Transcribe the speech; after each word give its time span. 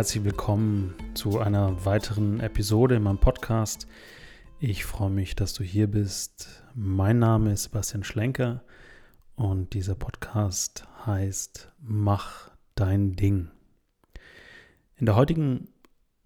Herzlich 0.00 0.24
willkommen 0.24 0.94
zu 1.12 1.40
einer 1.40 1.84
weiteren 1.84 2.40
Episode 2.40 2.94
in 2.94 3.02
meinem 3.02 3.18
Podcast. 3.18 3.86
Ich 4.58 4.86
freue 4.86 5.10
mich, 5.10 5.36
dass 5.36 5.52
du 5.52 5.62
hier 5.62 5.88
bist. 5.88 6.64
Mein 6.74 7.18
Name 7.18 7.52
ist 7.52 7.64
Sebastian 7.64 8.02
Schlenker 8.02 8.64
und 9.36 9.74
dieser 9.74 9.94
Podcast 9.94 10.88
heißt 11.04 11.70
Mach 11.82 12.50
dein 12.76 13.12
Ding. 13.12 13.50
In 14.96 15.04
der 15.04 15.16
heutigen 15.16 15.68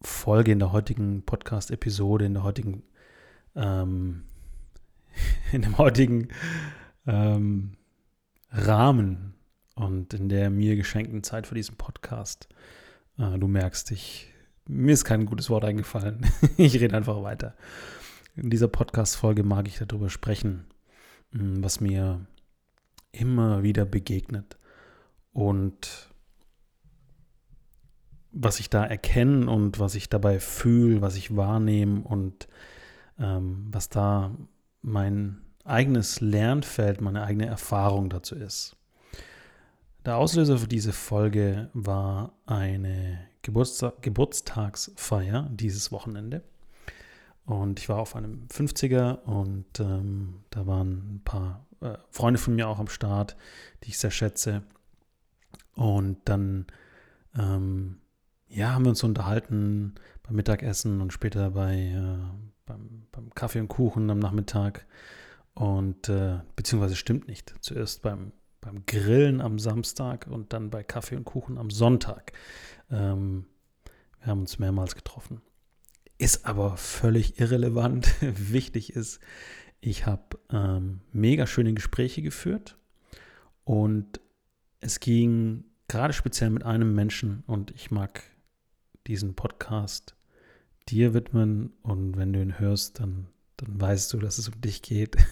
Folge, 0.03 0.53
in 0.53 0.61
der 0.61 0.71
heutigen 0.71 1.25
Podcast-Episode, 1.25 2.27
in 2.27 2.35
der 2.35 2.45
heutigen, 2.45 2.85
ähm, 3.57 4.23
in 5.53 5.63
dem 5.63 5.79
heutigen 5.79 6.29
ähm, 7.09 7.73
Rahmen 8.53 9.35
und 9.75 10.15
in 10.15 10.29
der 10.29 10.49
mir 10.49 10.77
geschenkten 10.77 11.25
Zeit 11.25 11.49
für 11.49 11.57
diesen 11.57 11.75
Podcast 11.75 12.49
Ah, 13.17 13.37
du 13.37 13.47
merkst, 13.47 13.93
ich, 13.93 14.33
mir 14.67 14.93
ist 14.93 15.05
kein 15.05 15.27
gutes 15.27 15.49
Wort 15.49 15.65
eingefallen. 15.65 16.27
ich 16.57 16.81
rede 16.81 16.97
einfach 16.97 17.23
weiter. 17.23 17.55
In 18.35 18.51
dieser 18.51 18.69
Podcast-Folge 18.69 19.45
mag 19.45 19.69
ich 19.69 19.79
darüber 19.79 20.11
sprechen, 20.11 20.65
hm, 21.33 21.63
was 21.63 21.81
mir 21.81 22.27
immer 23.13 23.63
wieder 23.63 23.85
begegnet 23.85 24.59
und 25.33 26.11
was 28.33 28.59
ich 28.59 28.69
da 28.69 28.85
erkenne 28.85 29.49
und 29.49 29.79
was 29.79 29.95
ich 29.95 30.09
dabei 30.09 30.41
fühle, 30.41 31.01
was 31.01 31.15
ich 31.15 31.37
wahrnehme 31.37 32.01
und 32.01 32.49
ähm, 33.21 33.69
was 33.71 33.89
da 33.89 34.33
mein 34.83 35.41
eigenes 35.65 36.21
Lernfeld, 36.21 37.01
meine 37.01 37.23
eigene 37.23 37.47
Erfahrung 37.47 38.11
dazu 38.11 38.35
ist. 38.35 38.77
Der 40.05 40.19
Auslöser 40.19 40.59
für 40.59 40.69
diese 40.69 40.93
Folge 40.93 41.71
war 41.73 42.35
eine 42.45 43.27
Geburtstag 43.41 44.03
Geburtstagsfeier 44.03 45.49
dieses 45.51 45.93
Wochenende. 45.93 46.43
Und 47.47 47.81
ich 47.81 47.89
war 47.89 47.99
auf 47.99 48.15
einem 48.15 48.47
50er 48.49 49.23
und 49.23 49.81
ähm, 49.81 50.45
da 50.51 50.67
waren 50.67 51.17
ein 51.17 51.23
paar 51.25 51.67
äh, 51.81 51.97
Freunde 52.11 52.39
von 52.39 52.55
mir 52.55 52.69
auch 52.69 52.79
am 52.79 52.89
Start, 52.89 53.37
die 53.83 53.91
ich 53.91 53.99
sehr 53.99 54.11
schätze. 54.11 54.63
Und 55.75 56.19
dann 56.27 56.67
ähm, 57.39 57.99
ja, 58.49 58.73
haben 58.73 58.85
wir 58.85 58.91
uns 58.91 59.03
unterhalten 59.03 59.95
beim 60.23 60.37
Mittagessen 60.37 61.01
und 61.01 61.15
später 61.15 61.51
bei, 61.51 61.77
äh, 61.77 62.19
beim, 62.67 63.07
beim, 63.11 63.35
Kaffee 63.35 63.61
und 63.61 63.69
Kuchen 63.69 64.11
am 64.11 64.19
Nachmittag. 64.19 64.87
Und 65.55 66.11
äh, 66.11 66.41
beziehungsweise 66.57 66.97
stimmt 66.97 67.27
nicht. 67.27 67.55
Zuerst 67.61 68.03
beim 68.03 68.33
beim 68.65 68.87
Grillen 68.87 69.43
am 69.43 69.59
Samstag 69.59 70.27
und 70.27 70.55
dann 70.55 70.71
bei 70.71 70.83
Kaffee 70.83 71.17
und 71.17 71.25
Kuchen 71.25 71.59
am 71.59 71.71
Sonntag. 71.71 72.33
Ähm, 72.91 73.45
wir 74.21 74.29
haben 74.29 74.41
uns 74.41 74.59
mehrmals 74.59 74.95
getroffen. 74.95 75.43
Ist 76.17 76.47
aber 76.47 76.79
völlig 76.79 77.39
irrelevant. 77.39 78.15
Wichtig 78.21 78.95
ist, 78.95 79.21
ich 79.81 80.07
habe 80.07 80.39
ähm, 80.51 81.01
mega 81.13 81.47
schöne 81.47 81.75
Gespräche 81.75 82.23
geführt 82.23 82.79
und 83.65 84.21
es 84.81 84.99
ging 84.99 85.65
gerade 85.89 86.15
speziell 86.15 86.49
mit 86.49 86.65
einem 86.65 86.95
Menschen 86.95 87.45
und 87.47 87.71
ich 87.73 87.91
mag 87.91 88.23
diesen 89.07 89.35
Podcast 89.35 90.17
dir 90.89 91.13
widmen 91.13 91.75
und 91.83 92.17
wenn 92.17 92.33
du 92.33 92.41
ihn 92.41 92.59
hörst, 92.59 93.01
dann, 93.01 93.27
dann 93.59 93.79
weißt 93.79 94.11
du, 94.15 94.19
dass 94.19 94.39
es 94.39 94.49
um 94.49 94.59
dich 94.63 94.81
geht. 94.81 95.17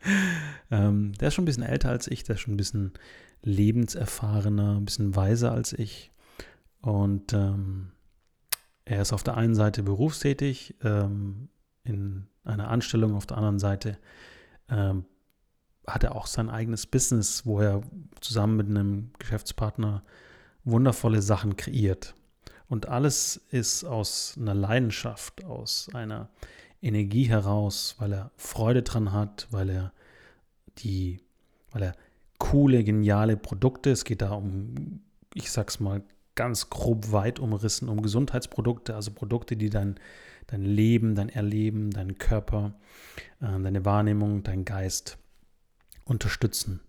ähm, 0.70 1.12
der 1.14 1.28
ist 1.28 1.34
schon 1.34 1.44
ein 1.44 1.46
bisschen 1.46 1.62
älter 1.62 1.90
als 1.90 2.06
ich, 2.08 2.24
der 2.24 2.36
ist 2.36 2.42
schon 2.42 2.54
ein 2.54 2.58
bisschen 2.58 2.92
lebenserfahrener, 3.42 4.76
ein 4.76 4.84
bisschen 4.84 5.16
weiser 5.16 5.52
als 5.52 5.72
ich. 5.72 6.12
Und 6.80 7.32
ähm, 7.32 7.92
er 8.84 9.02
ist 9.02 9.12
auf 9.12 9.22
der 9.22 9.36
einen 9.36 9.54
Seite 9.54 9.82
berufstätig, 9.82 10.76
ähm, 10.82 11.48
in 11.84 12.26
einer 12.44 12.68
Anstellung, 12.68 13.14
auf 13.14 13.26
der 13.26 13.36
anderen 13.36 13.58
Seite 13.58 13.98
ähm, 14.68 15.04
hat 15.86 16.04
er 16.04 16.14
auch 16.14 16.26
sein 16.26 16.50
eigenes 16.50 16.86
Business, 16.86 17.46
wo 17.46 17.60
er 17.60 17.82
zusammen 18.20 18.56
mit 18.56 18.68
einem 18.68 19.10
Geschäftspartner 19.18 20.02
wundervolle 20.64 21.22
Sachen 21.22 21.56
kreiert. 21.56 22.14
Und 22.68 22.86
alles 22.86 23.36
ist 23.50 23.84
aus 23.84 24.36
einer 24.38 24.54
Leidenschaft, 24.54 25.44
aus 25.44 25.88
einer 25.94 26.28
Energie 26.80 27.28
heraus, 27.28 27.96
weil 27.98 28.12
er 28.12 28.30
Freude 28.36 28.82
dran 28.82 29.12
hat, 29.12 29.48
weil 29.50 29.70
er 29.70 29.92
die, 30.78 31.20
weil 31.70 31.82
er 31.82 31.94
coole, 32.38 32.84
geniale 32.84 33.36
Produkte, 33.36 33.90
es 33.90 34.04
geht 34.04 34.22
da 34.22 34.30
um, 34.32 35.00
ich 35.34 35.50
sag's 35.50 35.80
mal 35.80 36.02
ganz 36.34 36.70
grob 36.70 37.10
weit 37.10 37.40
umrissen, 37.40 37.88
um 37.88 38.00
Gesundheitsprodukte, 38.00 38.94
also 38.94 39.10
Produkte, 39.10 39.56
die 39.56 39.70
dein, 39.70 39.98
dein 40.46 40.62
Leben, 40.62 41.16
dein 41.16 41.28
Erleben, 41.28 41.90
deinen 41.90 42.16
Körper, 42.16 42.74
äh, 43.40 43.60
deine 43.60 43.84
Wahrnehmung, 43.84 44.44
dein 44.44 44.64
Geist 44.64 45.18
unterstützen. 46.04 46.80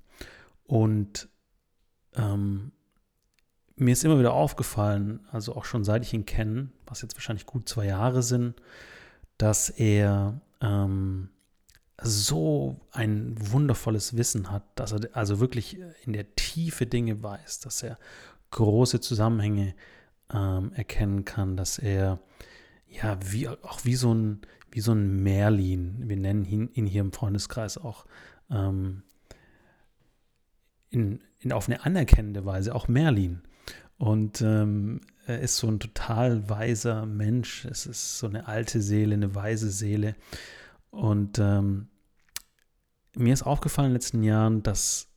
Und 0.66 1.30
ähm, 2.16 2.72
mir 3.76 3.92
ist 3.92 4.04
immer 4.04 4.20
wieder 4.20 4.34
aufgefallen, 4.34 5.22
also 5.32 5.56
auch 5.56 5.66
schon 5.66 5.84
seit 5.84 6.04
ich 6.04 6.14
ihn 6.14 6.26
kenne, 6.26 6.70
was 6.86 7.02
jetzt 7.02 7.16
wahrscheinlich 7.16 7.48
gut 7.48 7.68
zwei 7.68 7.88
Jahre 7.88 8.22
sind, 8.22 8.56
dass 9.40 9.70
er 9.70 10.40
ähm, 10.62 11.30
so 12.02 12.80
ein 12.92 13.36
wundervolles 13.40 14.16
Wissen 14.16 14.52
hat, 14.52 14.64
dass 14.76 14.92
er 14.92 15.10
also 15.14 15.40
wirklich 15.40 15.80
in 16.06 16.14
der 16.14 16.36
Tiefe 16.36 16.86
Dinge 16.86 17.24
weiß, 17.24 17.62
dass 17.62 17.82
er 17.82 17.98
große 18.52 19.00
Zusammenhänge 19.00 19.74
ähm, 20.32 20.72
erkennen 20.74 21.26
kann, 21.26 21.58
dass 21.58 21.80
er 21.80 22.20
ja 22.88 23.18
wie 23.32 23.48
auch 23.48 23.86
wie 23.86 23.96
so 23.96 24.14
ein 24.14 24.42
wie 24.72 24.82
so 24.82 24.92
ein 24.92 25.24
Merlin, 25.24 26.04
wir 26.08 26.18
nennen 26.18 26.46
ihn, 26.46 26.70
ihn 26.74 26.86
hier 26.86 27.02
im 27.02 27.12
Freundeskreis 27.12 27.78
auch 27.78 28.06
ähm, 28.52 29.02
in, 30.90 31.24
in 31.40 31.52
auf 31.52 31.68
eine 31.68 31.86
anerkennende 31.86 32.46
Weise 32.46 32.76
auch 32.76 32.88
Merlin. 32.88 33.42
Und 33.98 34.42
ähm, 34.42 35.02
er 35.30 35.40
ist 35.42 35.58
so 35.58 35.68
ein 35.68 35.80
total 35.80 36.50
weiser 36.50 37.06
Mensch. 37.06 37.66
Es 37.66 37.86
ist 37.86 38.18
so 38.18 38.28
eine 38.28 38.48
alte 38.48 38.82
Seele, 38.82 39.14
eine 39.14 39.36
weise 39.36 39.70
Seele. 39.70 40.16
Und 40.90 41.38
ähm, 41.38 41.88
mir 43.16 43.34
ist 43.34 43.44
aufgefallen 43.44 43.88
in 43.88 43.92
den 43.92 43.96
letzten 43.96 44.24
Jahren, 44.24 44.64
dass 44.64 45.08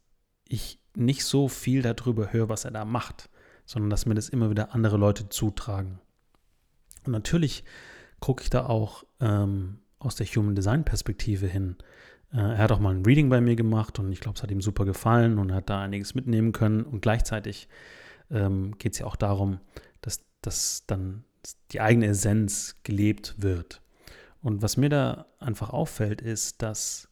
ich 0.47 0.79
nicht 0.95 1.25
so 1.25 1.49
viel 1.49 1.81
darüber 1.81 2.31
höre, 2.31 2.51
was 2.51 2.67
er 2.67 2.73
da 2.73 2.85
macht, 2.85 3.31
sondern 3.65 3.89
dass 3.89 4.05
mir 4.05 4.15
das 4.15 4.29
immer 4.29 4.51
wieder 4.51 4.75
andere 4.75 4.99
Leute 4.99 5.31
zutragen. 5.31 5.99
Und 7.07 7.13
natürlich 7.13 7.65
gucke 8.21 8.43
ich 8.43 8.51
da 8.51 8.67
auch 8.67 9.05
ähm, 9.21 9.79
aus 9.99 10.17
der 10.17 10.27
Human 10.27 10.55
Design 10.55 10.85
Perspektive 10.85 11.47
hin. 11.47 11.77
Äh, 12.33 12.37
er 12.37 12.59
hat 12.59 12.73
auch 12.73 12.81
mal 12.81 12.95
ein 12.95 13.05
Reading 13.07 13.31
bei 13.31 13.41
mir 13.41 13.57
gemacht 13.57 13.99
und 13.99 14.13
ich 14.13 14.21
glaube, 14.21 14.37
es 14.37 14.43
hat 14.43 14.51
ihm 14.51 14.61
super 14.61 14.85
gefallen 14.85 15.39
und 15.39 15.55
hat 15.55 15.71
da 15.71 15.81
einiges 15.81 16.15
mitnehmen 16.15 16.53
können. 16.53 16.83
Und 16.83 17.01
gleichzeitig 17.01 17.69
ähm, 18.31 18.77
geht 18.77 18.93
es 18.93 18.99
ja 18.99 19.07
auch 19.07 19.17
darum, 19.17 19.59
dass, 20.43 20.85
dann 20.87 21.25
die 21.73 21.81
eigene 21.81 22.07
Essenz 22.07 22.77
gelebt 22.83 23.35
wird. 23.39 23.83
Und 24.43 24.63
was 24.63 24.77
mir 24.77 24.89
da 24.89 25.27
einfach 25.39 25.71
auffällt, 25.71 26.21
ist, 26.21 26.63
dass 26.63 27.09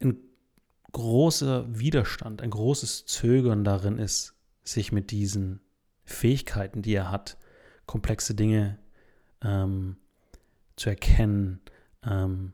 ein 0.00 0.18
großer 0.92 1.78
Widerstand, 1.78 2.42
ein 2.42 2.50
großes 2.50 3.06
Zögern 3.06 3.64
darin 3.64 3.98
ist, 3.98 4.34
sich 4.64 4.92
mit 4.92 5.10
diesen 5.10 5.60
Fähigkeiten, 6.04 6.82
die 6.82 6.94
er 6.94 7.10
hat, 7.10 7.36
komplexe 7.86 8.34
Dinge 8.34 8.78
ähm, 9.42 9.96
zu 10.76 10.90
erkennen, 10.90 11.60
ähm, 12.02 12.52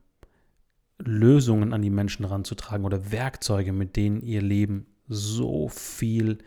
Lösungen 0.99 1.73
an 1.73 1.83
die 1.83 1.91
Menschen 1.91 2.25
ranzutragen 2.25 2.87
oder 2.87 3.11
Werkzeuge, 3.11 3.73
mit 3.73 3.97
denen 3.97 4.21
ihr 4.21 4.43
Leben 4.43 4.87
so 5.09 5.69
viel 5.69 6.39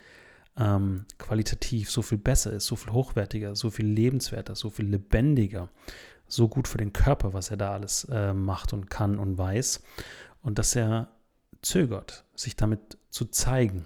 ähm, 0.58 1.06
qualitativ 1.18 1.90
so 1.90 2.02
viel 2.02 2.18
besser 2.18 2.54
ist, 2.54 2.66
so 2.66 2.76
viel 2.76 2.94
hochwertiger, 2.94 3.56
so 3.56 3.70
viel 3.70 3.88
lebenswerter, 3.88 4.56
so 4.56 4.70
viel 4.70 4.86
lebendiger, 4.86 5.70
so 6.28 6.48
gut 6.48 6.68
für 6.68 6.78
den 6.78 6.94
Körper, 6.94 7.34
was 7.34 7.52
er 7.52 7.58
da 7.58 7.74
alles 7.74 8.06
äh, 8.06 8.34
macht 8.34 8.74
und 8.74 8.90
kann 8.90 9.20
und 9.20 9.38
weiß. 9.38 9.84
Und 10.42 10.60
dass 10.60 10.76
er 10.76 11.10
zögert, 11.62 12.26
sich 12.36 12.56
damit 12.56 12.98
zu 13.10 13.26
zeigen. 13.26 13.86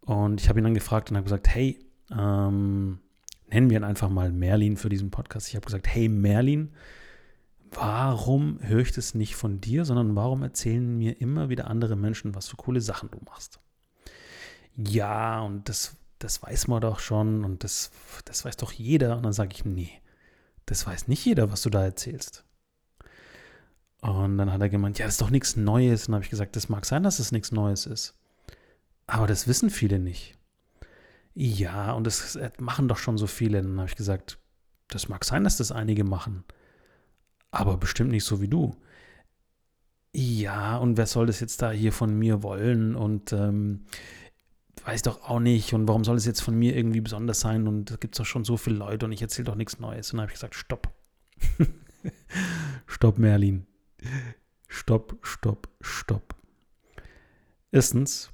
Und 0.00 0.40
ich 0.40 0.48
habe 0.48 0.60
ihn 0.60 0.64
dann 0.64 0.74
gefragt 0.74 1.10
und 1.10 1.16
habe 1.16 1.24
gesagt, 1.24 1.48
hey, 1.48 1.78
ähm, 2.10 3.00
nennen 3.48 3.70
wir 3.70 3.76
ihn 3.76 3.84
einfach 3.84 4.08
mal 4.08 4.32
Merlin 4.32 4.76
für 4.76 4.88
diesen 4.88 5.10
Podcast. 5.10 5.48
Ich 5.48 5.56
habe 5.56 5.66
gesagt, 5.66 5.86
hey 5.88 6.08
Merlin, 6.08 6.72
warum 7.72 8.58
höre 8.62 8.80
ich 8.80 8.92
das 8.92 9.14
nicht 9.14 9.36
von 9.36 9.60
dir, 9.60 9.84
sondern 9.84 10.16
warum 10.16 10.42
erzählen 10.42 10.96
mir 10.96 11.20
immer 11.20 11.48
wieder 11.48 11.68
andere 11.68 11.96
Menschen, 11.96 12.34
was 12.34 12.48
für 12.48 12.56
coole 12.56 12.80
Sachen 12.80 13.10
du 13.10 13.18
machst? 13.26 13.60
Ja, 14.76 15.40
und 15.40 15.68
das, 15.68 15.96
das 16.18 16.42
weiß 16.42 16.68
man 16.68 16.80
doch 16.80 16.98
schon 16.98 17.44
und 17.44 17.64
das, 17.64 17.90
das 18.24 18.44
weiß 18.44 18.56
doch 18.56 18.72
jeder. 18.72 19.16
Und 19.16 19.22
dann 19.24 19.32
sage 19.32 19.50
ich, 19.52 19.64
nee, 19.64 19.90
das 20.66 20.86
weiß 20.86 21.08
nicht 21.08 21.24
jeder, 21.24 21.50
was 21.50 21.62
du 21.62 21.70
da 21.70 21.82
erzählst. 21.84 22.44
Und 24.02 24.38
dann 24.38 24.52
hat 24.52 24.60
er 24.60 24.68
gemeint, 24.68 24.98
ja, 24.98 25.04
das 25.06 25.14
ist 25.14 25.20
doch 25.20 25.30
nichts 25.30 25.56
Neues. 25.56 26.02
Und 26.02 26.12
dann 26.12 26.14
habe 26.16 26.24
ich 26.24 26.30
gesagt, 26.30 26.56
das 26.56 26.68
mag 26.68 26.86
sein, 26.86 27.02
dass 27.02 27.18
es 27.18 27.32
nichts 27.32 27.52
Neues 27.52 27.86
ist. 27.86 28.14
Aber 29.06 29.26
das 29.26 29.48
wissen 29.48 29.70
viele 29.70 29.98
nicht. 29.98 30.38
ja, 31.34 31.92
und 31.92 32.04
das 32.06 32.38
machen 32.58 32.88
doch 32.88 32.98
schon 32.98 33.18
so 33.18 33.26
viele. 33.26 33.62
Dann 33.62 33.78
habe 33.78 33.88
ich 33.88 33.96
gesagt, 33.96 34.38
das 34.88 35.08
mag 35.08 35.24
sein, 35.24 35.44
dass 35.44 35.56
das 35.56 35.72
einige 35.72 36.04
machen, 36.04 36.44
aber 37.50 37.76
bestimmt 37.76 38.10
nicht 38.10 38.24
so 38.24 38.40
wie 38.40 38.48
du. 38.48 38.76
Ja, 40.12 40.76
und 40.78 40.96
wer 40.96 41.06
soll 41.06 41.26
das 41.26 41.40
jetzt 41.40 41.62
da 41.62 41.70
hier 41.70 41.92
von 41.92 42.18
mir 42.18 42.42
wollen? 42.42 42.96
Und 42.96 43.32
ähm, 43.32 43.84
weiß 44.86 45.02
doch 45.02 45.22
auch 45.22 45.40
nicht. 45.40 45.74
Und 45.74 45.88
warum 45.88 46.04
soll 46.04 46.16
es 46.16 46.26
jetzt 46.26 46.40
von 46.40 46.54
mir 46.54 46.76
irgendwie 46.76 47.00
besonders 47.00 47.40
sein? 47.40 47.66
Und 47.66 47.90
da 47.90 47.96
gibt 47.96 48.14
es 48.14 48.18
doch 48.18 48.26
schon 48.26 48.44
so 48.44 48.56
viele 48.56 48.76
Leute 48.76 49.06
und 49.06 49.12
ich 49.12 49.22
erzähle 49.22 49.46
doch 49.46 49.54
nichts 49.54 49.78
Neues. 49.78 50.12
Und 50.12 50.18
dann 50.18 50.22
habe 50.22 50.32
ich 50.32 50.34
gesagt, 50.34 50.54
stopp. 50.54 50.92
stopp, 52.86 53.18
Merlin. 53.18 53.66
Stopp, 54.68 55.18
stopp, 55.22 55.68
stopp. 55.80 56.34
Erstens, 57.72 58.30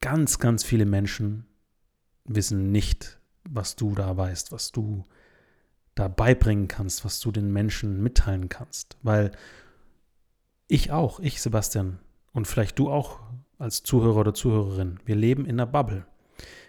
ganz, 0.00 0.38
ganz 0.38 0.64
viele 0.64 0.86
Menschen 0.86 1.46
wissen 2.24 2.72
nicht, 2.72 3.18
was 3.48 3.76
du 3.76 3.94
da 3.94 4.16
weißt, 4.16 4.52
was 4.52 4.72
du 4.72 5.04
da 5.94 6.08
beibringen 6.08 6.68
kannst, 6.68 7.04
was 7.04 7.20
du 7.20 7.30
den 7.30 7.52
Menschen 7.52 8.02
mitteilen 8.02 8.48
kannst. 8.48 8.96
Weil 9.02 9.32
ich 10.68 10.90
auch, 10.90 11.20
ich 11.20 11.40
Sebastian 11.40 11.98
und 12.32 12.46
vielleicht 12.46 12.78
du 12.78 12.90
auch 12.90 13.20
als 13.58 13.82
Zuhörer 13.82 14.16
oder 14.16 14.34
Zuhörerin, 14.34 14.98
wir 15.04 15.16
leben 15.16 15.44
in 15.44 15.52
einer 15.52 15.66
Bubble. 15.66 16.06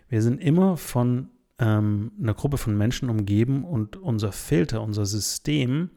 Wir 0.10 0.22
sind 0.22 0.42
immer 0.42 0.78
von 0.78 1.30
ähm, 1.60 2.12
einer 2.22 2.34
Gruppe 2.34 2.58
von 2.58 2.78
Menschen 2.78 3.10
umgeben 3.10 3.64
und 3.64 3.98
unser 3.98 4.32
Filter, 4.32 4.82
unser 4.82 5.06
System 5.06 5.90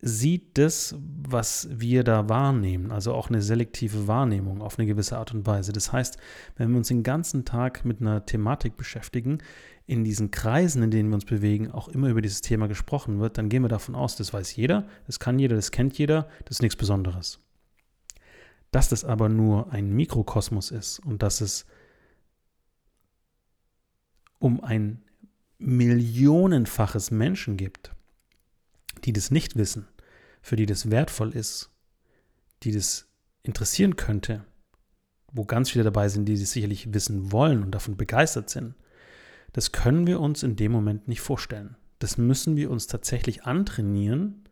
sieht 0.00 0.58
das, 0.58 0.94
was 1.00 1.68
wir 1.72 2.04
da 2.04 2.28
wahrnehmen, 2.28 2.92
also 2.92 3.14
auch 3.14 3.28
eine 3.28 3.40
selektive 3.40 4.06
Wahrnehmung 4.06 4.60
auf 4.60 4.78
eine 4.78 4.86
gewisse 4.86 5.16
Art 5.16 5.32
und 5.32 5.46
Weise. 5.46 5.72
Das 5.72 5.92
heißt, 5.92 6.18
wenn 6.56 6.70
wir 6.70 6.78
uns 6.78 6.88
den 6.88 7.02
ganzen 7.02 7.44
Tag 7.44 7.84
mit 7.84 8.00
einer 8.00 8.24
Thematik 8.24 8.76
beschäftigen, 8.76 9.38
in 9.86 10.04
diesen 10.04 10.30
Kreisen, 10.30 10.82
in 10.82 10.90
denen 10.90 11.08
wir 11.10 11.14
uns 11.14 11.24
bewegen, 11.24 11.70
auch 11.70 11.88
immer 11.88 12.08
über 12.08 12.20
dieses 12.20 12.40
Thema 12.40 12.66
gesprochen 12.66 13.20
wird, 13.20 13.38
dann 13.38 13.48
gehen 13.48 13.62
wir 13.62 13.68
davon 13.68 13.94
aus, 13.94 14.16
das 14.16 14.32
weiß 14.32 14.54
jeder, 14.56 14.86
das 15.06 15.18
kann 15.18 15.38
jeder, 15.38 15.56
das 15.56 15.70
kennt 15.70 15.96
jeder, 15.96 16.28
das 16.44 16.56
ist 16.56 16.62
nichts 16.62 16.76
Besonderes. 16.76 17.40
Dass 18.76 18.90
das 18.90 19.06
aber 19.06 19.30
nur 19.30 19.72
ein 19.72 19.88
Mikrokosmos 19.88 20.70
ist 20.70 20.98
und 20.98 21.22
dass 21.22 21.40
es 21.40 21.64
um 24.38 24.62
ein 24.62 25.02
millionenfaches 25.56 27.10
Menschen 27.10 27.56
gibt, 27.56 27.94
die 29.06 29.14
das 29.14 29.30
nicht 29.30 29.56
wissen, 29.56 29.88
für 30.42 30.56
die 30.56 30.66
das 30.66 30.90
wertvoll 30.90 31.34
ist, 31.34 31.70
die 32.64 32.70
das 32.70 33.08
interessieren 33.42 33.96
könnte, 33.96 34.44
wo 35.32 35.46
ganz 35.46 35.70
viele 35.70 35.84
dabei 35.84 36.10
sind, 36.10 36.26
die 36.26 36.38
das 36.38 36.50
sicherlich 36.50 36.92
wissen 36.92 37.32
wollen 37.32 37.62
und 37.62 37.70
davon 37.70 37.96
begeistert 37.96 38.50
sind, 38.50 38.74
das 39.54 39.72
können 39.72 40.06
wir 40.06 40.20
uns 40.20 40.42
in 40.42 40.54
dem 40.54 40.72
Moment 40.72 41.08
nicht 41.08 41.22
vorstellen. 41.22 41.76
Das 41.98 42.18
müssen 42.18 42.56
wir 42.56 42.70
uns 42.70 42.88
tatsächlich 42.88 43.44
antrainieren, 43.44 44.44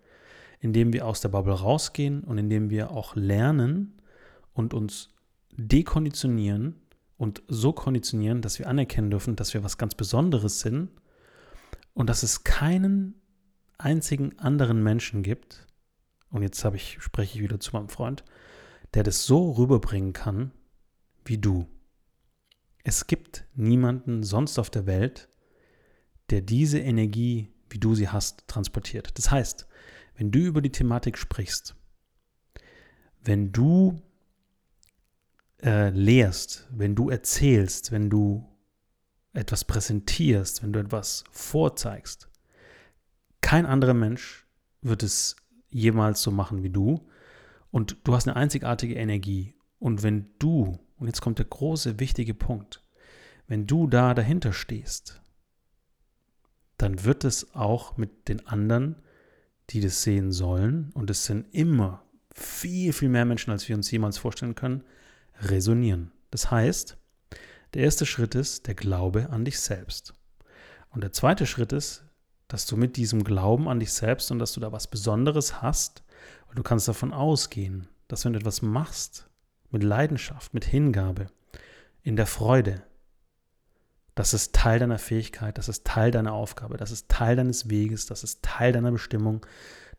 indem 0.60 0.94
wir 0.94 1.06
aus 1.06 1.20
der 1.20 1.28
Bubble 1.28 1.52
rausgehen 1.52 2.24
und 2.24 2.38
indem 2.38 2.70
wir 2.70 2.90
auch 2.90 3.16
lernen 3.16 4.00
und 4.54 4.72
uns 4.72 5.10
dekonditionieren 5.56 6.80
und 7.16 7.42
so 7.48 7.72
konditionieren, 7.72 8.40
dass 8.40 8.58
wir 8.58 8.68
anerkennen 8.68 9.10
dürfen, 9.10 9.36
dass 9.36 9.54
wir 9.54 9.62
was 9.62 9.78
ganz 9.78 9.94
Besonderes 9.94 10.60
sind 10.60 10.90
und 11.92 12.08
dass 12.08 12.22
es 12.22 12.44
keinen 12.44 13.20
einzigen 13.78 14.38
anderen 14.38 14.82
Menschen 14.82 15.22
gibt, 15.22 15.66
und 16.30 16.42
jetzt 16.42 16.64
habe 16.64 16.76
ich, 16.76 16.96
spreche 17.00 17.36
ich 17.36 17.44
wieder 17.44 17.60
zu 17.60 17.76
meinem 17.76 17.88
Freund, 17.88 18.24
der 18.94 19.04
das 19.04 19.24
so 19.24 19.52
rüberbringen 19.52 20.12
kann 20.12 20.50
wie 21.24 21.38
du. 21.38 21.68
Es 22.82 23.06
gibt 23.06 23.46
niemanden 23.54 24.24
sonst 24.24 24.58
auf 24.58 24.68
der 24.68 24.86
Welt, 24.86 25.28
der 26.30 26.40
diese 26.40 26.80
Energie, 26.80 27.52
wie 27.70 27.78
du 27.78 27.94
sie 27.94 28.08
hast, 28.08 28.48
transportiert. 28.48 29.16
Das 29.16 29.30
heißt, 29.30 29.68
wenn 30.16 30.30
du 30.30 30.40
über 30.40 30.60
die 30.60 30.72
Thematik 30.72 31.18
sprichst, 31.18 31.76
wenn 33.22 33.52
du 33.52 34.02
äh, 35.64 35.90
lehrst, 35.90 36.68
wenn 36.70 36.94
du 36.94 37.08
erzählst, 37.08 37.90
wenn 37.90 38.10
du 38.10 38.46
etwas 39.32 39.64
präsentierst, 39.64 40.62
wenn 40.62 40.72
du 40.72 40.78
etwas 40.78 41.24
vorzeigst, 41.30 42.28
kein 43.40 43.66
anderer 43.66 43.94
Mensch 43.94 44.46
wird 44.82 45.02
es 45.02 45.36
jemals 45.70 46.22
so 46.22 46.30
machen 46.30 46.62
wie 46.62 46.70
du. 46.70 47.06
Und 47.70 47.96
du 48.04 48.14
hast 48.14 48.28
eine 48.28 48.36
einzigartige 48.36 48.94
Energie. 48.94 49.54
Und 49.78 50.02
wenn 50.02 50.30
du, 50.38 50.78
und 50.96 51.08
jetzt 51.08 51.20
kommt 51.20 51.38
der 51.38 51.46
große, 51.46 51.98
wichtige 51.98 52.34
Punkt, 52.34 52.82
wenn 53.48 53.66
du 53.66 53.86
da 53.86 54.14
dahinter 54.14 54.52
stehst, 54.52 55.20
dann 56.78 57.04
wird 57.04 57.24
es 57.24 57.54
auch 57.54 57.96
mit 57.96 58.28
den 58.28 58.46
anderen, 58.46 58.96
die 59.70 59.80
das 59.80 60.02
sehen 60.02 60.30
sollen, 60.32 60.90
und 60.94 61.10
es 61.10 61.24
sind 61.24 61.46
immer 61.52 62.04
viel, 62.34 62.92
viel 62.92 63.08
mehr 63.08 63.24
Menschen, 63.24 63.50
als 63.50 63.68
wir 63.68 63.76
uns 63.76 63.90
jemals 63.90 64.18
vorstellen 64.18 64.54
können, 64.54 64.84
resonieren. 65.40 66.12
Das 66.30 66.50
heißt, 66.50 66.96
der 67.74 67.82
erste 67.82 68.06
Schritt 68.06 68.34
ist 68.34 68.66
der 68.66 68.74
Glaube 68.74 69.30
an 69.30 69.44
dich 69.44 69.58
selbst. 69.60 70.14
Und 70.90 71.02
der 71.02 71.12
zweite 71.12 71.46
Schritt 71.46 71.72
ist, 71.72 72.04
dass 72.48 72.66
du 72.66 72.76
mit 72.76 72.96
diesem 72.96 73.24
Glauben 73.24 73.68
an 73.68 73.80
dich 73.80 73.92
selbst 73.92 74.30
und 74.30 74.38
dass 74.38 74.52
du 74.52 74.60
da 74.60 74.70
was 74.70 74.86
Besonderes 74.86 75.62
hast, 75.62 76.04
und 76.46 76.58
du 76.58 76.62
kannst 76.62 76.86
davon 76.86 77.12
ausgehen, 77.12 77.88
dass 78.06 78.24
wenn 78.24 78.32
du 78.32 78.38
etwas 78.38 78.62
machst, 78.62 79.28
mit 79.70 79.82
Leidenschaft, 79.82 80.54
mit 80.54 80.64
Hingabe, 80.64 81.26
in 82.02 82.14
der 82.14 82.26
Freude, 82.26 82.84
das 84.14 84.34
ist 84.34 84.54
Teil 84.54 84.78
deiner 84.78 84.98
Fähigkeit, 84.98 85.58
das 85.58 85.68
ist 85.68 85.84
Teil 85.84 86.12
deiner 86.12 86.32
Aufgabe, 86.32 86.76
das 86.76 86.92
ist 86.92 87.08
Teil 87.08 87.34
deines 87.34 87.70
Weges, 87.70 88.06
das 88.06 88.22
ist 88.22 88.42
Teil 88.42 88.72
deiner 88.72 88.92
Bestimmung, 88.92 89.44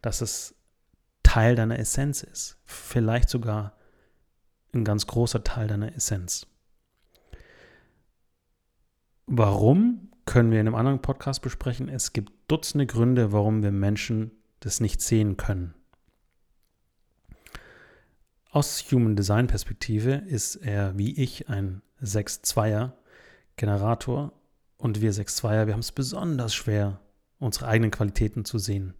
dass 0.02 0.22
es 0.22 0.56
Teil 1.24 1.56
deiner 1.56 1.78
Essenz 1.78 2.24
ist. 2.24 2.58
Vielleicht 2.64 3.28
sogar 3.28 3.76
ein 4.76 4.84
ganz 4.84 5.08
großer 5.08 5.44
Teil 5.44 5.68
deiner 5.68 5.96
Essenz. 5.96 6.48
Warum 9.26 10.06
können 10.26 10.52
wir 10.52 10.60
in 10.60 10.68
einem 10.68 10.76
anderen 10.76 11.02
Podcast 11.02 11.42
besprechen. 11.42 11.88
Es 11.88 12.14
gibt 12.14 12.34
Dutzende 12.48 12.86
Gründe, 12.86 13.32
warum 13.32 13.64
wir 13.64 13.72
Menschen 13.72 14.32
das 14.60 14.80
nicht 14.80 15.02
sehen 15.02 15.38
können. 15.38 15.74
Aus 18.52 18.86
Human 18.92 19.16
Design 19.16 19.48
Perspektive 19.48 20.14
ist 20.14 20.56
er 20.56 20.98
wie 20.98 21.16
ich 21.16 21.50
ein 21.50 21.82
6-2er 22.02 22.94
Generator 23.58 24.34
und 24.78 25.02
wir 25.02 25.14
6-2er, 25.14 25.68
wir 25.68 25.74
haben 25.74 25.82
es 25.82 25.92
besonders 25.92 26.54
schwer, 26.54 27.00
unsere 27.40 27.68
eigenen 27.68 27.92
Qualitäten 27.92 28.46
zu 28.46 28.58
sehen. 28.58 28.94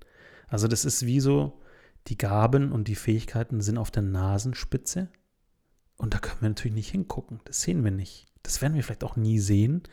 Also 0.48 0.68
das 0.68 0.86
ist 0.86 1.06
wie 1.06 1.20
so, 1.20 1.62
die 2.08 2.18
Gaben 2.18 2.72
und 2.72 2.88
die 2.88 2.96
Fähigkeiten 2.96 3.62
sind 3.62 3.78
auf 3.78 3.92
der 3.92 4.04
Nasenspitze 4.04 5.10
und 5.98 6.14
da 6.14 6.20
können 6.20 6.42
wir 6.42 6.50
natürlich 6.50 6.76
nicht 6.76 6.92
hingucken. 6.92 7.40
Das 7.46 7.62
sehen 7.62 7.84
wir 7.84 7.92
nicht. 7.92 8.28
Das 8.44 8.62
werden 8.62 8.76
wir 8.76 8.84
vielleicht 8.84 9.04
auch 9.04 9.16
nie 9.16 9.40
sehen, 9.40 9.84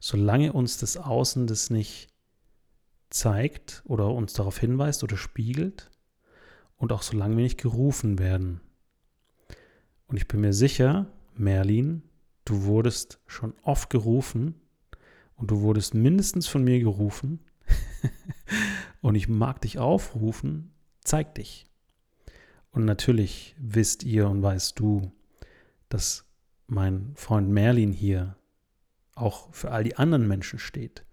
solange 0.00 0.52
uns 0.52 0.78
das 0.78 0.96
Außen 0.96 1.46
das 1.46 1.70
nicht 1.70 2.08
zeigt 3.10 3.82
oder 3.84 4.08
uns 4.08 4.32
darauf 4.32 4.58
hinweist 4.58 5.04
oder 5.04 5.16
spiegelt 5.16 5.90
und 6.76 6.92
auch 6.92 7.02
solange 7.02 7.36
wir 7.36 7.44
nicht 7.44 7.60
gerufen 7.60 8.18
werden. 8.18 8.60
Und 10.06 10.16
ich 10.16 10.26
bin 10.26 10.40
mir 10.40 10.52
sicher, 10.52 11.06
Merlin, 11.34 12.02
du 12.44 12.64
wurdest 12.64 13.20
schon 13.26 13.54
oft 13.62 13.90
gerufen 13.90 14.54
und 15.36 15.50
du 15.50 15.60
wurdest 15.60 15.94
mindestens 15.94 16.46
von 16.46 16.64
mir 16.64 16.80
gerufen 16.80 17.40
und 19.00 19.14
ich 19.14 19.28
mag 19.28 19.60
dich 19.60 19.78
aufrufen, 19.78 20.72
zeig 21.02 21.34
dich. 21.34 21.66
Und 22.70 22.84
natürlich 22.84 23.54
wisst 23.58 24.02
ihr 24.02 24.28
und 24.28 24.42
weißt 24.42 24.78
du, 24.78 25.12
dass 25.92 26.24
mein 26.66 27.12
Freund 27.16 27.50
Merlin 27.50 27.92
hier 27.92 28.36
auch 29.14 29.52
für 29.52 29.70
all 29.70 29.84
die 29.84 29.96
anderen 29.96 30.26
Menschen 30.26 30.58
steht, 30.58 31.04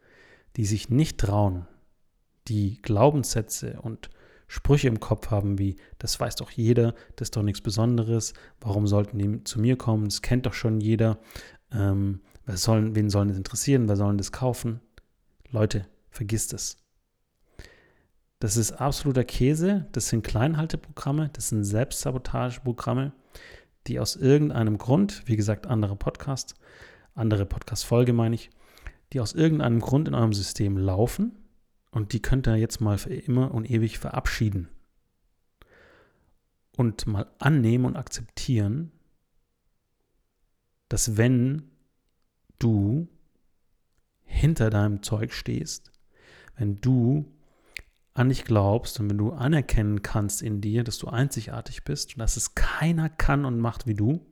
die 0.55 0.65
sich 0.65 0.89
nicht 0.89 1.17
trauen, 1.17 1.67
die 2.47 2.81
Glaubenssätze 2.81 3.81
und 3.81 4.09
Sprüche 4.47 4.87
im 4.87 4.99
Kopf 4.99 5.29
haben 5.29 5.59
wie, 5.59 5.75
das 5.99 6.19
weiß 6.19 6.37
doch 6.37 6.49
jeder, 6.49 6.95
das 7.17 7.27
ist 7.27 7.35
doch 7.35 7.43
nichts 7.43 7.61
Besonderes, 7.61 8.33
warum 8.61 8.87
sollten 8.87 9.19
die 9.19 9.43
zu 9.43 9.59
mir 9.59 9.77
kommen, 9.77 10.05
das 10.05 10.21
kennt 10.21 10.45
doch 10.45 10.53
schon 10.53 10.79
jeder, 10.79 11.19
ähm, 11.71 12.21
sollen, 12.47 12.95
wen 12.95 13.09
sollen 13.09 13.27
das 13.27 13.37
interessieren, 13.37 13.87
wer 13.87 13.97
sollen 13.97 14.17
das 14.17 14.31
kaufen? 14.31 14.79
Leute, 15.51 15.85
vergisst 16.09 16.53
es. 16.53 16.77
Das 18.39 18.55
ist 18.55 18.71
absoluter 18.71 19.25
Käse, 19.25 19.87
das 19.91 20.07
sind 20.07 20.23
Kleinhalteprogramme, 20.23 21.29
das 21.33 21.49
sind 21.49 21.65
Selbstsabotageprogramme, 21.65 23.11
die 23.87 23.99
aus 23.99 24.15
irgendeinem 24.15 24.77
Grund, 24.77 25.23
wie 25.25 25.35
gesagt, 25.35 25.67
andere 25.67 25.95
Podcast, 25.95 26.55
andere 27.15 27.45
Podcast-Folge 27.45 28.13
meine 28.13 28.35
ich, 28.35 28.49
die 29.13 29.19
aus 29.19 29.33
irgendeinem 29.33 29.79
Grund 29.79 30.07
in 30.07 30.13
eurem 30.13 30.33
System 30.33 30.77
laufen 30.77 31.31
und 31.91 32.13
die 32.13 32.21
könnt 32.21 32.47
ihr 32.47 32.55
jetzt 32.55 32.81
mal 32.81 32.97
für 32.97 33.13
immer 33.13 33.53
und 33.53 33.69
ewig 33.69 33.97
verabschieden 33.97 34.69
und 36.77 37.07
mal 37.07 37.27
annehmen 37.39 37.85
und 37.85 37.97
akzeptieren, 37.97 38.91
dass 40.87 41.17
wenn 41.17 41.71
du 42.57 43.09
hinter 44.23 44.69
deinem 44.69 45.03
Zeug 45.03 45.33
stehst, 45.33 45.91
wenn 46.55 46.79
du 46.81 47.25
an 48.19 48.29
dich 48.29 48.43
glaubst 48.43 48.99
und 48.99 49.09
wenn 49.09 49.17
du 49.17 49.31
anerkennen 49.31 50.01
kannst 50.01 50.41
in 50.41 50.59
dir, 50.59 50.83
dass 50.83 50.97
du 50.97 51.07
einzigartig 51.07 51.85
bist 51.85 52.15
und 52.15 52.19
dass 52.19 52.35
es 52.35 52.53
keiner 52.53 53.09
kann 53.09 53.45
und 53.45 53.59
macht 53.59 53.87
wie 53.87 53.95
du, 53.95 54.25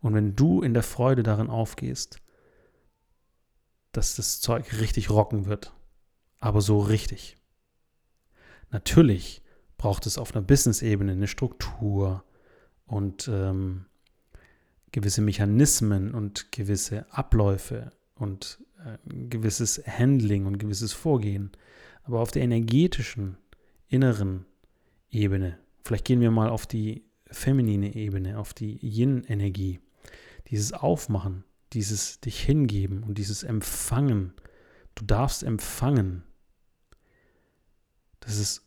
und 0.00 0.14
wenn 0.14 0.34
du 0.34 0.62
in 0.62 0.74
der 0.74 0.82
Freude 0.82 1.22
darin 1.22 1.48
aufgehst, 1.48 2.20
dass 3.92 4.16
das 4.16 4.40
Zeug 4.40 4.80
richtig 4.80 5.10
rocken 5.10 5.46
wird, 5.46 5.72
aber 6.40 6.60
so 6.60 6.80
richtig. 6.80 7.36
Natürlich 8.70 9.42
braucht 9.78 10.06
es 10.06 10.18
auf 10.18 10.34
einer 10.34 10.44
Business-Ebene 10.44 11.12
eine 11.12 11.28
Struktur 11.28 12.24
und 12.86 13.28
ähm, 13.28 13.86
gewisse 14.90 15.22
Mechanismen 15.22 16.14
und 16.14 16.52
gewisse 16.52 17.06
Abläufe 17.10 17.92
und 18.14 18.58
äh, 18.84 18.98
gewisses 19.28 19.82
Handling 19.86 20.46
und 20.46 20.58
gewisses 20.58 20.92
Vorgehen. 20.92 21.52
Aber 22.02 22.20
auf 22.20 22.30
der 22.30 22.42
energetischen, 22.42 23.36
inneren 23.88 24.46
Ebene, 25.10 25.58
vielleicht 25.84 26.04
gehen 26.04 26.20
wir 26.20 26.30
mal 26.30 26.48
auf 26.48 26.66
die 26.66 27.04
feminine 27.30 27.94
Ebene, 27.94 28.38
auf 28.38 28.54
die 28.54 28.78
Yin-Energie, 28.84 29.80
dieses 30.48 30.72
Aufmachen, 30.72 31.44
dieses 31.72 32.20
dich 32.20 32.40
hingeben 32.40 33.02
und 33.02 33.18
dieses 33.18 33.42
Empfangen. 33.42 34.34
Du 34.94 35.04
darfst 35.04 35.42
empfangen. 35.42 36.22
Das 38.20 38.36
ist, 38.36 38.62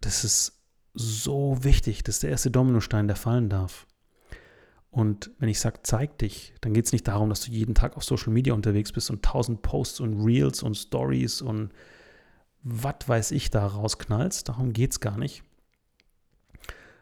das 0.00 0.24
ist 0.24 0.58
so 0.94 1.62
wichtig. 1.62 2.02
Das 2.02 2.16
ist 2.16 2.22
der 2.22 2.30
erste 2.30 2.50
Dominostein, 2.50 3.06
der 3.06 3.16
fallen 3.16 3.48
darf. 3.48 3.86
Und 4.90 5.30
wenn 5.38 5.48
ich 5.48 5.60
sage, 5.60 5.80
zeig 5.82 6.18
dich, 6.18 6.54
dann 6.60 6.72
geht 6.72 6.86
es 6.86 6.92
nicht 6.92 7.06
darum, 7.06 7.28
dass 7.28 7.42
du 7.42 7.50
jeden 7.50 7.74
Tag 7.74 7.96
auf 7.96 8.04
Social 8.04 8.32
Media 8.32 8.54
unterwegs 8.54 8.90
bist 8.90 9.10
und 9.10 9.22
tausend 9.22 9.62
Posts 9.62 10.00
und 10.00 10.24
Reels 10.24 10.62
und 10.62 10.76
Stories 10.76 11.42
und 11.42 11.70
was 12.62 13.06
weiß 13.06 13.30
ich 13.32 13.50
da 13.50 13.66
rausknallst. 13.66 14.48
Darum 14.48 14.72
geht 14.72 14.92
es 14.92 15.00
gar 15.00 15.18
nicht. 15.18 15.42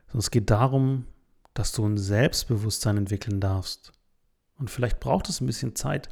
Sondern 0.07 0.21
es 0.21 0.31
geht 0.31 0.51
darum, 0.51 1.07
dass 1.55 1.73
du 1.73 1.87
ein 1.87 1.99
Selbstbewusstsein 1.99 2.97
entwickeln 2.99 3.41
darfst. 3.41 3.93
Und 4.59 4.71
vielleicht 4.71 5.01
braucht 5.01 5.29
es 5.29 5.41
ein 5.41 5.47
bisschen 5.47 5.75
Zeit, 5.75 6.09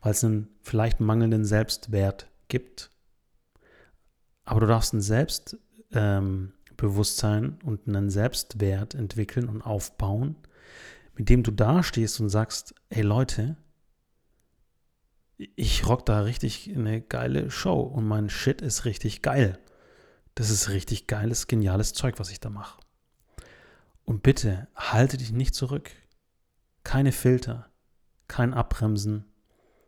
weil 0.00 0.10
es 0.12 0.24
einen 0.24 0.48
vielleicht 0.62 1.00
mangelnden 1.00 1.44
Selbstwert 1.44 2.28
gibt. 2.48 2.90
Aber 4.44 4.60
du 4.60 4.66
darfst 4.66 4.92
ein 4.92 5.00
Selbstbewusstsein 5.00 7.44
ähm, 7.44 7.58
und 7.64 7.88
einen 7.88 8.10
Selbstwert 8.10 8.94
entwickeln 8.94 9.48
und 9.48 9.62
aufbauen, 9.62 10.36
mit 11.14 11.28
dem 11.28 11.42
du 11.42 11.50
dastehst 11.50 12.20
und 12.20 12.28
sagst, 12.28 12.74
ey 12.90 13.02
Leute, 13.02 13.56
ich 15.36 15.86
rock 15.86 16.06
da 16.06 16.20
richtig 16.20 16.72
eine 16.74 17.00
geile 17.00 17.50
Show 17.50 17.80
und 17.80 18.06
mein 18.06 18.30
Shit 18.30 18.62
ist 18.62 18.84
richtig 18.84 19.22
geil. 19.22 19.58
Das 20.34 20.50
ist 20.50 20.68
richtig 20.68 21.06
geiles, 21.06 21.46
geniales 21.46 21.92
Zeug, 21.92 22.18
was 22.18 22.30
ich 22.30 22.40
da 22.40 22.50
mache. 22.50 22.80
Und 24.04 24.22
bitte 24.22 24.68
halte 24.74 25.16
dich 25.16 25.32
nicht 25.32 25.54
zurück. 25.54 25.90
Keine 26.84 27.12
Filter, 27.12 27.70
kein 28.28 28.54
Abbremsen, 28.54 29.24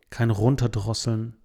kein 0.09 0.29
Runterdrosseln, 0.29 1.37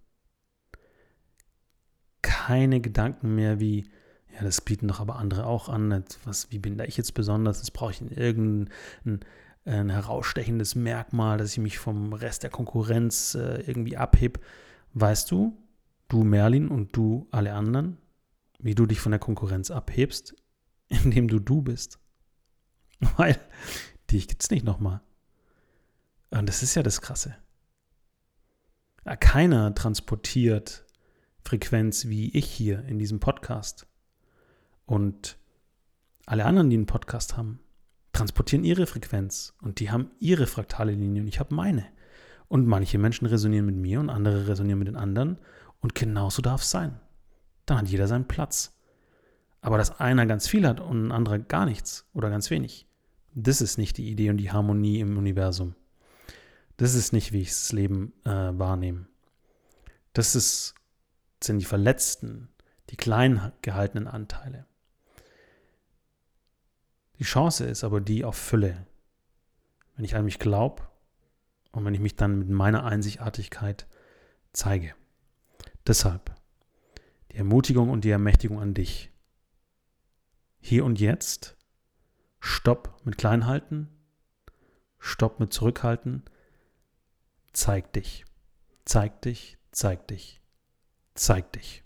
keine 2.23 2.81
Gedanken 2.81 3.35
mehr 3.35 3.61
wie, 3.61 3.91
ja, 4.33 4.43
das 4.43 4.61
bieten 4.61 4.89
doch 4.89 5.01
aber 5.01 5.17
andere 5.17 5.47
auch 5.47 5.69
an. 5.69 6.05
Was, 6.25 6.51
wie 6.51 6.59
bin 6.59 6.77
da 6.77 6.85
ich 6.85 6.97
jetzt 6.97 7.15
besonders? 7.15 7.61
Das 7.61 7.71
brauche 7.71 7.93
ich 7.93 8.01
in 8.01 8.11
irgendein 8.11 9.21
ein 9.65 9.91
herausstechendes 9.91 10.75
Merkmal, 10.75 11.39
dass 11.39 11.53
ich 11.53 11.59
mich 11.59 11.79
vom 11.79 12.13
Rest 12.13 12.43
der 12.43 12.51
Konkurrenz 12.51 13.35
äh, 13.35 13.63
irgendwie 13.63 13.97
abhebe. 13.97 14.41
Weißt 14.93 15.31
du, 15.31 15.57
du 16.09 16.23
Merlin 16.23 16.69
und 16.69 16.97
du 16.97 17.27
alle 17.31 17.55
anderen, 17.55 17.99
wie 18.59 18.75
du 18.75 18.87
dich 18.87 19.01
von 19.01 19.13
der 19.13 19.19
Konkurrenz 19.19 19.71
abhebst, 19.71 20.35
indem 20.89 21.29
du 21.29 21.39
du 21.39 21.63
bist? 21.63 21.99
Weil 23.17 23.39
dich 24.11 24.29
gibt 24.29 24.43
es 24.43 24.51
nicht 24.51 24.65
nochmal. 24.65 25.01
Und 26.31 26.49
das 26.49 26.63
ist 26.63 26.75
ja 26.75 26.83
das 26.83 27.01
Krasse. 27.01 27.37
Keiner 29.21 29.75
transportiert 29.75 30.87
Frequenz 31.43 32.07
wie 32.07 32.35
ich 32.37 32.47
hier 32.47 32.85
in 32.85 32.99
diesem 32.99 33.21
Podcast. 33.21 33.87
Und 34.87 35.39
alle 36.27 36.47
anderen, 36.47 36.71
die 36.71 36.77
einen 36.77 36.87
Podcast 36.87 37.37
haben, 37.37 37.61
transportieren 38.15 38.65
ihre 38.65 38.87
Frequenz 38.87 39.55
und 39.61 39.81
die 39.81 39.91
haben 39.91 40.11
ihre 40.21 40.47
fraktale 40.47 40.93
Linie 40.93 41.23
und 41.23 41.29
ich 41.29 41.41
habe 41.41 41.55
meine. 41.55 41.85
Und 42.49 42.67
manche 42.67 42.99
Menschen 42.99 43.27
resonieren 43.27 43.67
mit 43.67 43.77
mir 43.77 44.01
und 44.01 44.09
andere 44.09 44.49
resonieren 44.49 44.79
mit 44.79 44.89
den 44.89 44.97
anderen 44.97 45.39
und 45.81 45.95
genauso 45.95 46.41
darf 46.41 46.63
es 46.63 46.71
sein. 46.71 47.01
Dann 47.67 47.79
hat 47.79 47.89
jeder 47.89 48.07
seinen 48.07 48.29
Platz. 48.29 48.73
Aber 49.61 49.79
dass 49.79 49.99
einer 49.99 50.27
ganz 50.27 50.47
viel 50.47 50.67
hat 50.67 50.81
und 50.81 51.07
ein 51.07 51.13
anderer 51.13 51.39
gar 51.39 51.67
nichts 51.67 52.07
oder 52.13 52.31
ganz 52.31 52.51
wenig, 52.51 52.87
das 53.35 53.61
ist 53.61 53.79
nicht 53.79 53.97
die 53.97 54.11
Idee 54.11 54.31
und 54.31 54.37
die 54.37 54.53
Harmonie 54.53 55.01
im 55.01 55.17
Universum. 55.17 55.75
Das 56.77 56.95
ist 56.95 57.13
nicht, 57.13 57.33
wie 57.33 57.41
ich 57.41 57.49
das 57.49 57.73
Leben 57.73 58.13
äh, 58.25 58.31
wahrnehme. 58.31 59.07
Das 60.13 60.35
ist, 60.35 60.75
sind 61.43 61.59
die 61.59 61.65
verletzten, 61.65 62.49
die 62.91 62.97
klein 62.97 63.53
gehaltenen 63.63 64.07
Anteile. 64.07 64.67
Die 67.19 67.25
Chance 67.25 67.65
ist 67.65 67.85
aber 67.85 68.01
die 68.01 68.25
auf 68.25 68.37
Fülle. 68.37 68.87
Wenn 69.97 70.05
ich 70.05 70.17
an 70.17 70.25
mich 70.25 70.39
glaube 70.39 70.83
und 71.73 71.85
wenn 71.85 71.95
ich 71.95 72.01
mich 72.01 72.17
dann 72.17 72.39
mit 72.39 72.49
meiner 72.49 72.85
Einzigartigkeit 72.85 73.87
zeige. 74.53 74.95
Deshalb 75.87 76.35
die 77.35 77.39
Ermutigung 77.39 77.91
und 77.91 78.05
die 78.05 78.11
Ermächtigung 78.11 78.61
an 78.61 78.75
dich. 78.75 79.11
Hier 80.61 80.85
und 80.85 81.01
jetzt, 81.01 81.57
Stopp 82.41 83.01
mit 83.05 83.19
Kleinhalten, 83.19 83.89
Stopp 84.99 85.41
mit 85.41 85.53
Zurückhalten, 85.53 86.23
zeig 87.53 87.93
dich, 87.93 88.25
zeig 88.85 89.21
dich, 89.23 89.59
zeig 89.73 90.09
dich, 90.09 90.41
zeig 91.15 91.53
dich. 91.53 91.84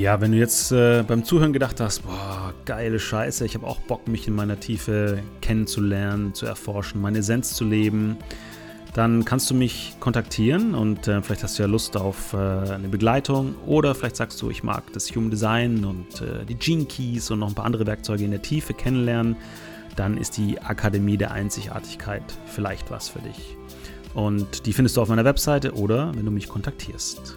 Ja, 0.00 0.18
wenn 0.22 0.32
du 0.32 0.38
jetzt 0.38 0.72
äh, 0.72 1.04
beim 1.06 1.24
Zuhören 1.24 1.52
gedacht 1.52 1.78
hast, 1.78 2.00
boah, 2.00 2.54
geile 2.64 2.98
Scheiße, 2.98 3.44
ich 3.44 3.54
habe 3.54 3.66
auch 3.66 3.78
Bock, 3.80 4.08
mich 4.08 4.26
in 4.26 4.34
meiner 4.34 4.58
Tiefe 4.58 5.22
kennenzulernen, 5.42 6.32
zu 6.32 6.46
erforschen, 6.46 7.02
meine 7.02 7.18
Essenz 7.18 7.52
zu 7.52 7.64
leben, 7.64 8.16
dann 8.94 9.26
kannst 9.26 9.50
du 9.50 9.54
mich 9.54 9.94
kontaktieren 10.00 10.74
und 10.74 11.06
äh, 11.06 11.20
vielleicht 11.20 11.42
hast 11.42 11.58
du 11.58 11.64
ja 11.64 11.68
Lust 11.68 11.98
auf 11.98 12.32
äh, 12.32 12.38
eine 12.38 12.88
Begleitung 12.88 13.54
oder 13.66 13.94
vielleicht 13.94 14.16
sagst 14.16 14.40
du, 14.40 14.48
ich 14.48 14.62
mag 14.62 14.90
das 14.94 15.14
Human 15.14 15.30
Design 15.30 15.84
und 15.84 16.22
äh, 16.22 16.46
die 16.48 16.54
Gene 16.54 16.86
Keys 16.86 17.30
und 17.30 17.40
noch 17.40 17.48
ein 17.48 17.54
paar 17.54 17.66
andere 17.66 17.86
Werkzeuge 17.86 18.24
in 18.24 18.30
der 18.30 18.40
Tiefe 18.40 18.72
kennenlernen, 18.72 19.36
dann 19.96 20.16
ist 20.16 20.36
die 20.36 20.60
Akademie 20.60 21.16
der 21.16 21.32
Einzigartigkeit 21.32 22.22
vielleicht 22.46 22.90
was 22.90 23.08
für 23.08 23.20
dich. 23.20 23.56
Und 24.14 24.66
die 24.66 24.72
findest 24.72 24.96
du 24.96 25.02
auf 25.02 25.08
meiner 25.08 25.24
Webseite 25.24 25.74
oder 25.74 26.14
wenn 26.14 26.24
du 26.24 26.30
mich 26.30 26.48
kontaktierst. 26.48 27.36